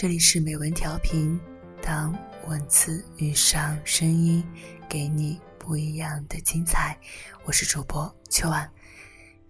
[0.00, 1.38] 这里是美文调频，
[1.82, 4.42] 当文字遇上声音，
[4.88, 6.98] 给你不一样的精彩。
[7.44, 8.66] 我是主播秋晚，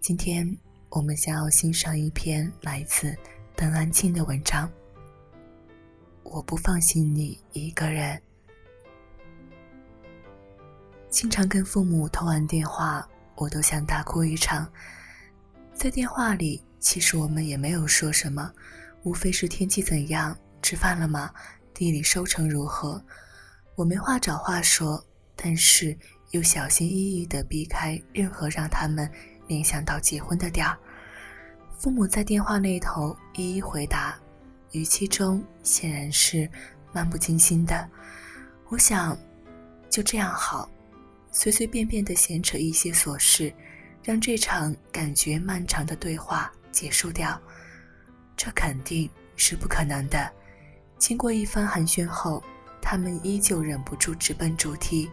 [0.01, 0.45] 今天
[0.89, 3.17] 我们将要欣赏一篇来自
[3.55, 4.69] 邓安庆的文章。
[6.23, 8.21] 我不放心你一个人。
[11.09, 14.69] 经常跟父母通完电话，我都想大哭一场。
[15.73, 18.51] 在电话里，其实我们也没有说什么。
[19.03, 21.31] 无非是天气怎样，吃饭了吗？
[21.73, 23.03] 地里收成如何？
[23.75, 25.03] 我没话找话说，
[25.35, 25.97] 但是
[26.31, 29.09] 又小心翼翼地避开任何让他们
[29.47, 30.77] 联想到结婚的点儿。
[31.77, 34.15] 父母在电话那头一一回答，
[34.71, 36.47] 语气中显然是
[36.93, 37.89] 漫不经心的。
[38.69, 39.17] 我想，
[39.89, 40.69] 就这样好，
[41.31, 43.51] 随随便便地闲扯一些琐事，
[44.03, 47.41] 让这场感觉漫长的对话结束掉。
[48.37, 50.31] 这肯定是不可能的。
[51.01, 52.43] 经过一番寒暄后，
[52.79, 55.09] 他们依旧忍不住直奔主题：“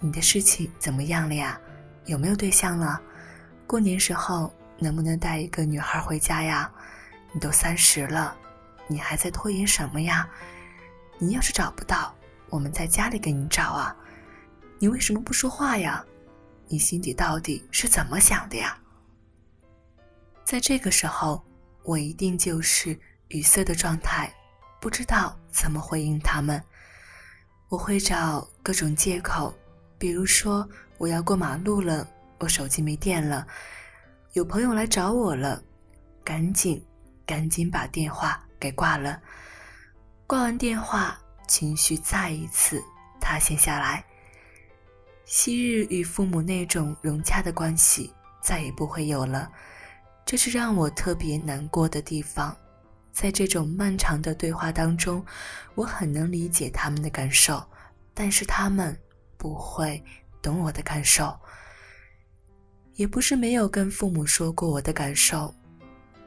[0.00, 1.58] 你的事情怎么样了呀？
[2.04, 3.00] 有没有对象了？
[3.66, 6.70] 过年时候能不能带一个女孩回家呀？
[7.32, 8.36] 你都三十了，
[8.86, 10.28] 你还在拖延什么呀？
[11.16, 12.14] 你要是找不到，
[12.50, 13.96] 我们在家里给你找啊！
[14.78, 16.04] 你为什么不说话呀？
[16.66, 18.78] 你心底到底是怎么想的呀？”
[20.44, 21.42] 在这个时候。
[21.84, 24.30] 我一定就是语塞的状态，
[24.80, 26.62] 不知道怎么回应他们。
[27.68, 29.54] 我会找各种借口，
[29.98, 33.46] 比如说我要过马路了，我手机没电了，
[34.32, 35.62] 有朋友来找我了，
[36.24, 36.82] 赶紧
[37.26, 39.20] 赶紧把电话给挂了。
[40.26, 42.82] 挂完电话，情绪再一次
[43.20, 44.04] 塌陷下来。
[45.24, 49.50] 昔日与父母那种融洽的关系再也不会有了。
[50.24, 52.56] 这是让我特别难过的地方，
[53.20, 55.26] 在这种漫长的对话当中，
[55.74, 57.60] 我很能理解他们的感受，
[58.14, 58.96] 但是他们
[59.36, 60.00] 不会
[60.40, 61.36] 懂我的感受。
[62.94, 65.52] 也不是没有跟父母说过我的感受，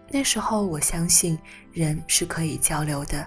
[0.09, 1.39] 那时候我相信
[1.71, 3.25] 人是可以交流的，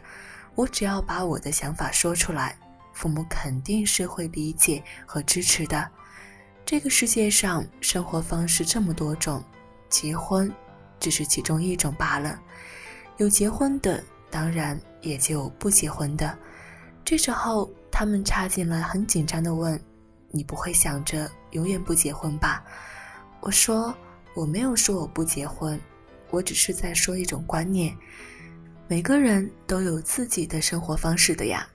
[0.55, 2.59] 我只要把我的想法说出来，
[2.93, 5.91] 父母肯定是会理解和支持的。
[6.67, 9.43] 这个世界上生活方式这么多种，
[9.89, 10.53] 结婚。
[11.01, 12.39] 只是其中一种罢了，
[13.17, 16.37] 有结婚的，当然也就不结婚的。
[17.05, 19.81] 这时候，他们插进来，很紧张的问
[20.31, 22.65] ：“你不会想着永远不结婚吧？”
[23.41, 23.95] 我说
[24.35, 25.81] ：“我没有说我不结婚，
[26.31, 27.97] 我只是在说一种观念。
[28.89, 31.67] 每个人都有自己的生活方式的呀。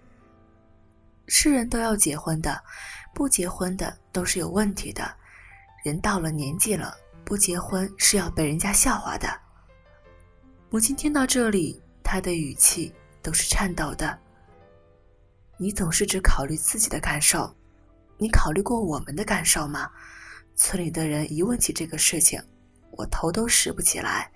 [1.27, 2.61] 是人都要结婚的，
[3.13, 5.09] 不结婚的都是有问题的。
[5.83, 6.93] 人到了年纪了。”
[7.25, 9.29] 不结婚是要被人家笑话的。
[10.71, 12.93] 母亲听到这里，她的语气
[13.23, 14.15] 都是颤抖的。
[15.57, 17.51] 你总是只考虑自己的感受，
[18.19, 19.89] 你考虑过我们的感受吗？
[20.55, 22.39] 村里的人一问起这个事情，
[22.91, 24.31] 我头都拾不起来。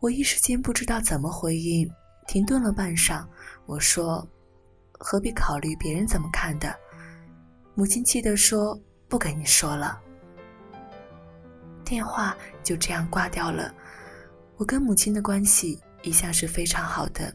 [0.00, 1.90] 我一时间不知道怎么回应，
[2.26, 3.26] 停顿了半晌，
[3.64, 4.28] 我说
[5.00, 6.78] ：“何必考虑别人怎么看的？”
[7.74, 9.98] 母亲气得说：“不跟你说了。”
[11.86, 13.74] 电话就这样挂掉了。
[14.58, 17.32] 我跟母亲的关系一向是非常好的，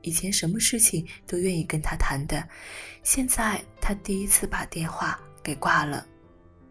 [0.00, 2.42] 以前什么事情都愿意跟她谈的。
[3.02, 6.06] 现在她第一次把电话给挂了，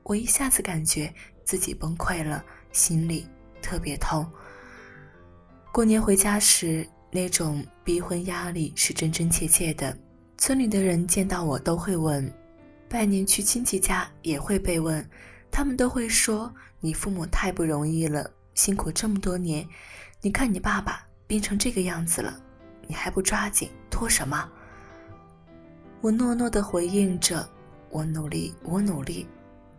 [0.01, 1.13] 我一下子感觉
[1.45, 3.27] 自己崩溃了，心里
[3.61, 4.27] 特别痛。
[5.71, 9.95] 过年回家时，那种逼婚压力是真真切切的。
[10.35, 12.27] 村里的人见到我都会问，
[12.89, 15.07] 拜年去亲戚家也会被问。
[15.51, 16.51] 他们都会说
[16.81, 19.67] ：“你父母太不容易了，辛苦这么多年，
[20.21, 22.39] 你看你爸爸病成这个样子了，
[22.85, 24.47] 你还不抓紧，拖什么？”
[25.99, 27.49] 我诺诺地回应着
[27.89, 29.27] ：“我努力，我努力。”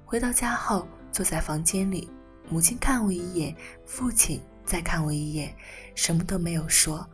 [0.04, 2.10] 回到家后，坐在房间里，
[2.48, 3.54] 母亲看我一眼，
[3.86, 5.54] 父亲再看我一眼，
[5.94, 7.08] 什么都没有说。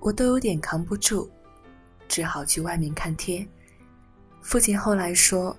[0.00, 1.30] 我都有点扛不住，
[2.08, 3.48] 只好去外面看天。
[4.40, 5.56] 父亲后来说：“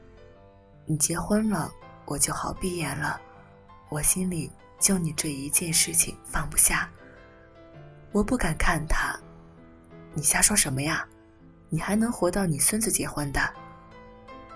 [0.85, 1.71] 你结婚了。”
[2.03, 3.21] 我就好闭眼了，
[3.87, 6.89] 我心里就你这一件事情放不下。
[8.11, 9.19] 我不敢看他，
[10.13, 11.07] 你瞎说什么呀？
[11.69, 13.41] 你还能活到你孙子结婚的？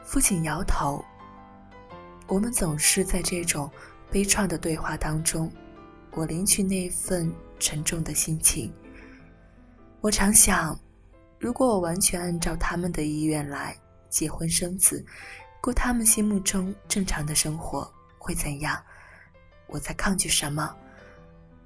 [0.04, 1.04] 父亲摇头。
[2.28, 3.72] 我们总是在这种
[4.12, 5.52] 悲怆的对话当中，
[6.12, 8.74] 我领取那份沉重的心情。
[10.02, 10.80] 我常想，
[11.40, 13.76] 如果我完全按照他们的意愿来
[14.10, 15.06] 结婚生子。
[15.60, 18.82] 过他们心目中正常的生活会怎样？
[19.68, 20.76] 我在抗拒什么？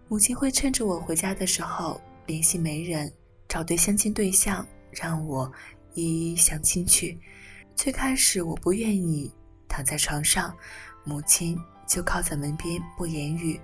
[0.07, 3.11] 母亲会趁着我回家的时候联系媒人，
[3.47, 5.51] 找对相亲对象，让我
[5.93, 7.19] 一一相亲去。
[7.75, 9.33] 最开始我不愿意，
[9.67, 10.55] 躺在床上，
[11.03, 11.57] 母亲
[11.87, 13.59] 就靠在门边不言语。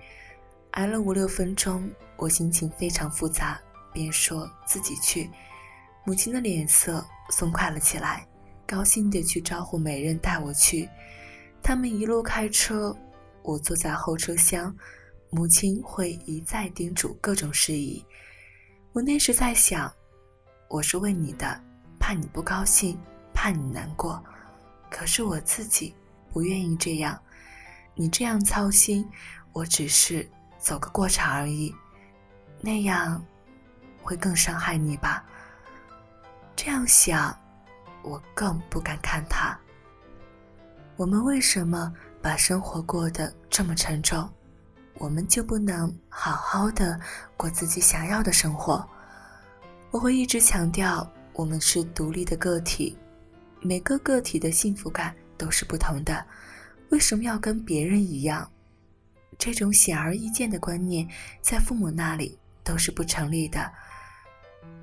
[0.72, 3.60] 挨了五六分钟，我心情非常复杂，
[3.92, 5.30] 便说自己去。
[6.06, 8.26] 母亲的脸色松快了起来，
[8.66, 10.88] 高兴地去招呼媒人带我去。
[11.62, 12.96] 他们一路开车，
[13.48, 14.76] 我坐在后车厢，
[15.30, 18.06] 母亲会一再叮嘱各种事宜。
[18.92, 19.90] 我那时在想，
[20.68, 21.58] 我是为你的，
[21.98, 23.00] 怕你不高兴，
[23.34, 24.22] 怕你难过。
[24.90, 25.96] 可是我自己
[26.34, 27.18] 不愿意这样，
[27.96, 29.10] 你这样操心，
[29.54, 30.30] 我只是
[30.60, 31.74] 走个过场而已，
[32.60, 33.26] 那样
[34.04, 35.26] 会更伤害你吧。
[36.54, 37.34] 这样想，
[38.04, 39.58] 我更不敢看他。
[40.98, 44.30] 我们为什么把生活过得这么沉重？
[44.96, 47.00] 我们就不能好好的
[47.36, 48.88] 过自己想要的生活？
[49.92, 52.98] 我会一直强调，我们是独立的个体，
[53.62, 56.26] 每个个体的幸福感都是不同的。
[56.90, 58.50] 为什么要跟别人一样？
[59.38, 61.08] 这种显而易见的观念，
[61.42, 63.72] 在父母那里都是不成立的。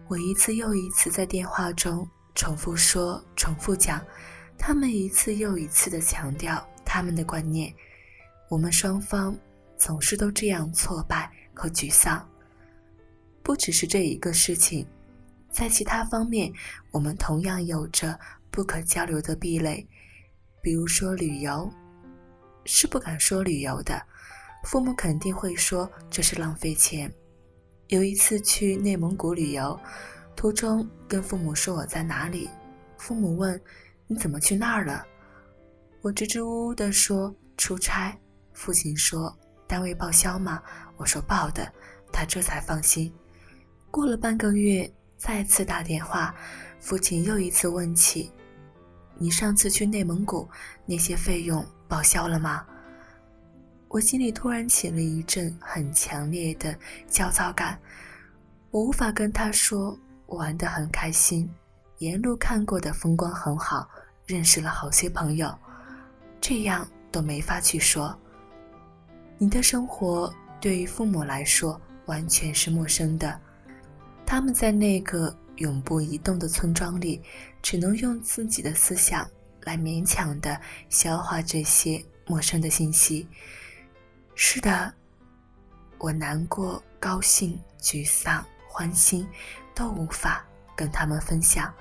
[0.07, 4.01] 我一次又一次在电话中重复说、重复讲。
[4.57, 6.65] 他们一次又一次的强调
[6.95, 7.75] 他们的观念，
[8.49, 9.37] 我们双方
[9.77, 12.25] 总是都这样挫败和沮丧。
[13.43, 14.87] 不只是这一个事情，
[15.51, 16.53] 在其他方面，
[16.93, 18.17] 我们同样有着
[18.49, 19.85] 不可交流的壁垒。
[20.63, 21.69] 比如说旅游，
[22.65, 24.01] 是不敢说旅游的，
[24.63, 27.13] 父母肯定会说这是浪费钱。
[27.89, 29.77] 有一次去内蒙古旅游，
[30.37, 32.49] 途中跟父母说我在哪里，
[32.97, 33.61] 父母问。
[34.07, 35.05] 你怎么去那儿了？
[36.05, 38.15] 我支支吾吾地说出差。
[38.53, 39.35] 父亲说
[39.67, 40.63] 单位报销吗？
[40.99, 41.67] 我说报的。
[42.13, 43.11] 他这才放心。
[43.91, 46.35] 过了半个月，再次打电话，
[46.79, 48.31] 父亲又一次问起：
[49.17, 50.47] 你上次去内蒙古
[50.85, 52.67] 那些费用报销了吗？
[53.89, 56.77] 我心里突然起了一阵很强烈的
[57.09, 57.81] 焦躁感。
[58.71, 61.51] 我无法跟他说我玩得很开心。
[61.99, 63.89] 沿路看过的风光很好，
[64.27, 65.53] 认识了好些朋友，
[66.47, 68.15] 这样都没法去说。
[69.39, 70.31] 你的生活
[70.61, 73.41] 对于父母来说完全是陌生的，
[74.27, 77.23] 他们在那个永不移动的村庄里，
[77.63, 79.27] 只能用自己的思想
[79.63, 80.61] 来勉强的
[80.91, 83.27] 消化这些陌生的信息。
[84.35, 84.93] 是的，
[85.97, 89.27] 我难过、高兴、沮丧、欢欣，
[89.75, 90.45] 都无法
[90.77, 91.73] 跟他们分享。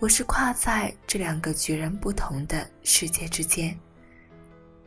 [0.00, 3.78] 我是跨在这两个截然不同的世界之间。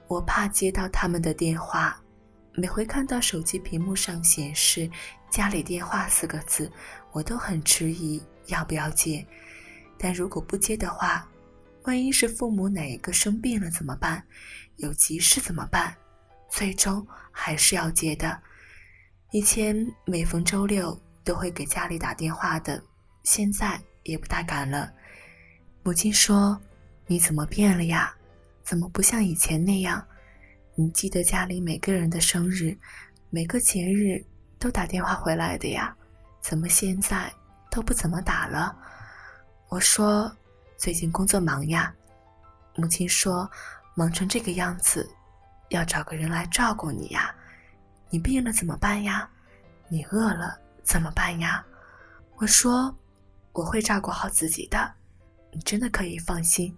[0.08, 2.00] 我怕接到他们的电话，
[2.54, 4.90] 每回看到手机屏幕上显示
[5.32, 6.72] “家里电话”四个字，
[7.12, 9.26] 我都很迟疑要不要接。
[9.98, 11.28] 但如果不接的话，
[11.84, 14.22] 万一是父母哪一个生病了怎么办？
[14.76, 15.96] 有急事怎么办？
[16.52, 18.40] 最终还是要接的。
[19.32, 19.76] 以前
[20.06, 22.82] 每逢周六都会给家里打电话的，
[23.24, 24.94] 现在也不大敢了。
[25.88, 26.60] 母亲说
[27.08, 28.14] ：“你怎么变了呀？
[28.62, 30.06] 怎么不像以前那样？
[30.76, 32.78] 你记得家里每个人的生日，
[33.30, 34.22] 每个节日
[34.60, 35.96] 都打电话回来的呀？
[36.42, 37.32] 怎么现在
[37.72, 38.78] 都不怎么打了？”
[39.72, 40.30] 我说
[40.76, 41.96] ：“最近工作忙呀。”
[42.76, 43.50] 母亲说
[43.96, 45.10] ：“忙成这个样子，
[45.70, 47.34] 要找个人来照顾你呀。
[48.10, 49.30] 你病了怎么办呀？
[49.88, 51.66] 你饿了怎么办呀？”
[52.36, 52.94] 我说
[53.54, 54.96] ：“我会照顾好自己的。”
[55.58, 56.78] 你真的可以放心，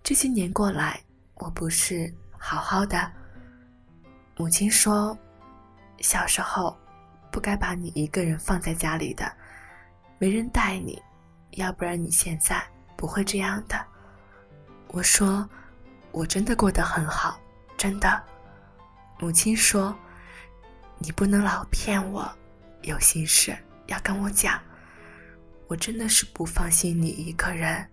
[0.00, 1.00] 这些年过来，
[1.34, 3.12] 我不是好好的。
[4.36, 5.18] 母亲说，
[5.98, 6.78] 小时候
[7.32, 9.28] 不该把你一个人放在家里的，
[10.20, 11.02] 没人带你，
[11.50, 12.64] 要不然你现在
[12.96, 13.84] 不会这样的。
[14.92, 15.44] 我说，
[16.12, 17.40] 我真的过得很好，
[17.76, 18.22] 真的。
[19.18, 19.92] 母亲说，
[20.98, 22.32] 你不能老骗我，
[22.82, 24.62] 有心事要跟我讲。
[25.66, 27.88] 我真的是不放心你一个人。